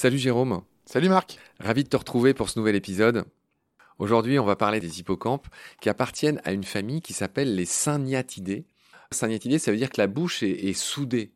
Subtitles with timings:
[0.00, 0.62] Salut Jérôme.
[0.86, 1.38] Salut Marc.
[1.58, 3.24] Ravi de te retrouver pour ce nouvel épisode.
[3.98, 5.46] Aujourd'hui, on va parler des hippocampes
[5.80, 8.64] qui appartiennent à une famille qui s'appelle les Syniatidés.
[9.12, 11.32] Syniatidés, ça veut dire que la bouche est, soudée.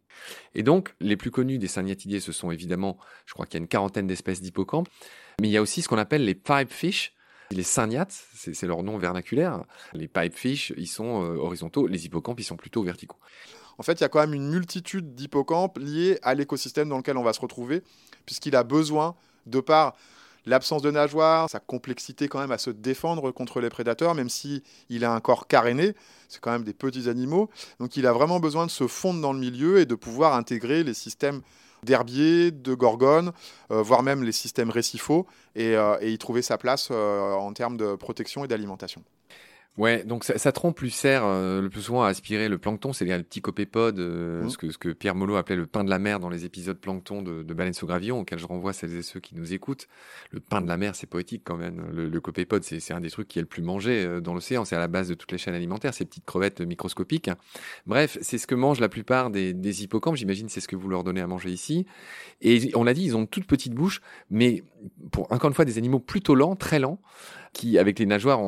[0.54, 2.96] Et donc, les plus connus des Syniatidés, ce sont évidemment,
[3.26, 4.88] je crois qu'il y a une quarantaine d'espèces d'hippocampes,
[5.40, 7.13] mais il y a aussi ce qu'on appelle les pipefish.
[7.50, 9.64] Les syniates, c'est leur nom vernaculaire.
[9.92, 11.86] Les pipefish, ils sont euh, horizontaux.
[11.86, 13.18] Les hippocampes, ils sont plutôt verticaux.
[13.78, 17.16] En fait, il y a quand même une multitude d'hippocampes liés à l'écosystème dans lequel
[17.16, 17.82] on va se retrouver,
[18.24, 19.14] puisqu'il a besoin,
[19.46, 19.94] de par
[20.46, 24.62] l'absence de nageoires, sa complexité quand même à se défendre contre les prédateurs, même si
[24.88, 25.94] il a un corps caréné,
[26.28, 27.50] c'est quand même des petits animaux.
[27.80, 30.84] Donc il a vraiment besoin de se fondre dans le milieu et de pouvoir intégrer
[30.84, 31.40] les systèmes
[31.84, 33.32] d'herbiers, de gorgones,
[33.70, 37.76] euh, voire même les systèmes récifaux, et, euh, y trouver sa place euh, en termes
[37.76, 39.02] de protection et d'alimentation.
[39.76, 43.04] Ouais, donc sa, trompe lui sert euh, le plus souvent à aspirer le plancton, c'est
[43.04, 44.50] le petit copépode, euh, mmh.
[44.50, 46.78] ce, que, ce que Pierre Molot appelait le pain de la mer dans les épisodes
[46.78, 49.88] plancton de, de Baleine sous gravillon, auquel je renvoie celles et ceux qui nous écoutent.
[50.30, 51.86] Le pain de la mer, c'est poétique quand même.
[51.92, 54.64] Le, le copépode, c'est un des trucs qui est le plus mangé euh, dans l'océan,
[54.64, 57.30] c'est à la base de toutes les chaînes alimentaires, ces petites crevettes microscopiques.
[57.86, 60.88] Bref, c'est ce que mangent la plupart des, des hippocampes, j'imagine c'est ce que vous
[60.88, 61.84] leur donnez à manger ici.
[62.42, 64.62] Et on l'a dit, ils ont une toute petite bouche, mais
[65.10, 67.00] pour encore une fois des animaux plutôt lents, très lents
[67.54, 68.40] qui avec les nageoires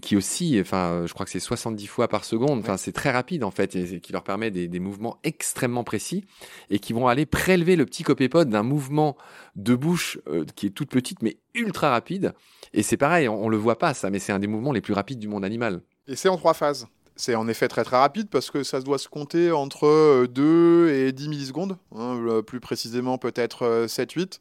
[0.00, 2.60] qui aussi, enfin, je crois que c'est 70 fois par seconde.
[2.60, 6.24] Enfin, c'est très rapide en fait, et qui leur permet des, mouvements extrêmement précis
[6.70, 9.16] et qui vont aller prélever le petit copépode d'un mouvement
[9.56, 12.32] de bouche euh, qui est toute petite mais ultra rapide.
[12.74, 14.94] Et c'est pareil, on, le voit pas ça, mais c'est un des mouvements les plus
[14.94, 15.80] rapides du monde animal.
[16.06, 16.86] Et c'est en trois phases.
[17.16, 21.08] C'est en effet très très rapide parce que ça doit se compter entre 2 euh,
[21.08, 24.40] et 10 millisecondes, hein, plus précisément peut-être 7-8.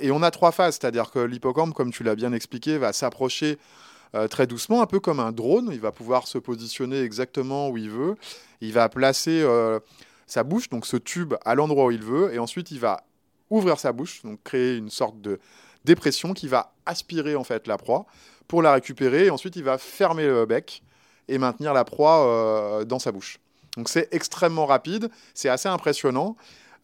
[0.00, 3.58] Et on a trois phases, c'est-à-dire que l'hippocampe, comme tu l'as bien expliqué, va s'approcher
[4.14, 5.70] euh, très doucement, un peu comme un drone.
[5.72, 8.16] Il va pouvoir se positionner exactement où il veut.
[8.60, 9.78] Il va placer euh,
[10.26, 13.02] sa bouche, donc ce tube, à l'endroit où il veut, et ensuite il va
[13.50, 15.40] ouvrir sa bouche, donc créer une sorte de
[15.84, 18.06] dépression qui va aspirer en fait la proie
[18.48, 19.26] pour la récupérer.
[19.26, 20.82] Et ensuite il va fermer le bec
[21.28, 23.38] et maintenir la proie euh, dans sa bouche.
[23.76, 26.36] Donc c'est extrêmement rapide, c'est assez impressionnant.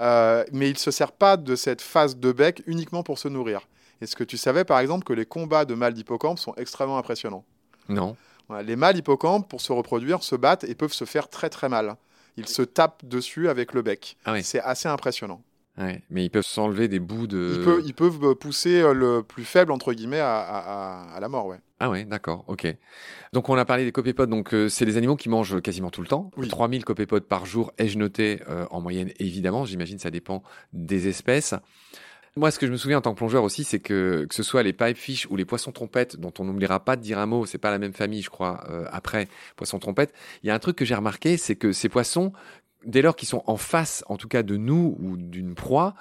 [0.02, 3.28] Euh, mais il ne se sert pas de cette phase de bec uniquement pour se
[3.28, 3.66] nourrir.
[4.00, 7.44] Est-ce que tu savais par exemple que les combats de mâles d'hippocampe sont extrêmement impressionnants?
[7.88, 8.16] Non.
[8.62, 11.96] les mâles hippocampes, pour se reproduire, se battent et peuvent se faire très très mal.
[12.36, 14.16] Ils se tapent dessus avec le bec.
[14.26, 15.42] Ah C'est assez impressionnant.
[15.78, 17.82] Mais ils peuvent s'enlever des bouts de.
[17.84, 21.58] Ils peuvent, pousser euh, le plus faible, entre guillemets, à, la mort, ouais.
[21.78, 22.66] Ah ouais, d'accord, ok.
[23.34, 26.00] Donc on a parlé des copépodes, donc euh, c'est des animaux qui mangent quasiment tout
[26.00, 26.30] le temps.
[26.48, 30.42] 3000 copépodes par jour, ai-je noté, euh, en moyenne, évidemment, j'imagine ça dépend
[30.72, 31.54] des espèces.
[32.38, 34.42] Moi, ce que je me souviens en tant que plongeur aussi, c'est que que ce
[34.42, 37.46] soit les pipefish ou les poissons trompettes, dont on n'oubliera pas de dire un mot,
[37.46, 40.12] c'est pas la même famille, je crois, après poissons trompettes,
[40.42, 42.32] il y a un truc que j'ai remarqué, c'est que ces poissons,
[42.86, 45.94] dès lors qu'ils sont en face, en tout cas de nous ou d'une proie,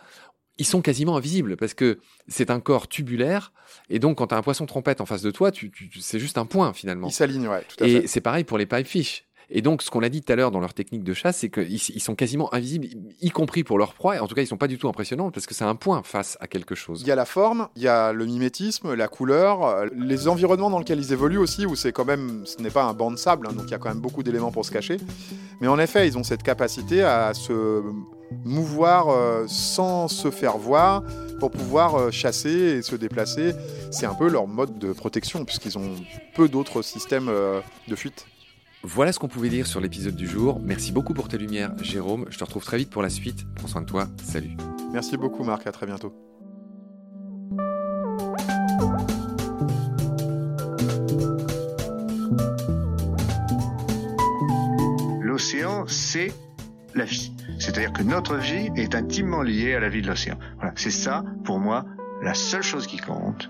[0.57, 3.51] ils sont quasiment invisibles parce que c'est un corps tubulaire
[3.89, 6.37] et donc quand tu as un poisson trompette en face de toi, tu, c'est juste
[6.37, 7.07] un point finalement.
[7.07, 9.24] Il s'aligne, ouais, tout à et c'est pareil pour les pipefish.
[9.49, 11.49] Et donc, ce qu'on a dit tout à l'heure dans leur technique de chasse, c'est
[11.49, 12.87] qu'ils ils sont quasiment invisibles,
[13.21, 14.19] y compris pour leur proie.
[14.21, 16.37] En tout cas, ils sont pas du tout impressionnants parce que c'est un point face
[16.39, 17.01] à quelque chose.
[17.01, 20.69] Il y a la forme, il y a le mimétisme, la couleur, euh, les environnements
[20.69, 23.17] dans lesquels ils évoluent aussi, où c'est quand même, ce n'est pas un banc de
[23.17, 24.97] sable, hein, donc il y a quand même beaucoup d'éléments pour se cacher.
[25.61, 27.83] Mais en effet, ils ont cette capacité à se
[28.43, 31.03] mouvoir euh, sans se faire voir
[31.39, 33.53] pour pouvoir euh, chasser et se déplacer.
[33.91, 35.95] C'est un peu leur mode de protection puisqu'ils ont
[36.35, 37.31] peu d'autres systèmes
[37.87, 38.25] de fuite.
[38.87, 40.61] Voilà ce qu'on pouvait dire sur l'épisode du jour.
[40.63, 42.27] Merci beaucoup pour tes lumières, Jérôme.
[42.29, 43.43] Je te retrouve très vite pour la suite.
[43.55, 44.07] Prends soin de toi.
[44.21, 44.55] Salut.
[44.93, 45.65] Merci beaucoup, Marc.
[45.65, 46.13] À très bientôt.
[55.19, 56.31] L'océan, c'est
[56.93, 57.33] la vie.
[57.57, 60.37] C'est-à-dire que notre vie est intimement liée à la vie de l'océan.
[60.57, 61.85] Voilà, c'est ça, pour moi,
[62.21, 63.49] la seule chose qui compte.